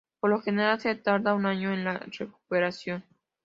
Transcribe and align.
Por 0.19 0.31
lo 0.31 0.41
general, 0.41 0.79
se 0.81 0.95
tarda 0.95 1.35
un 1.35 1.45
año 1.45 1.71
en 1.71 1.83
la 1.83 1.99
recuperación. 1.99 3.03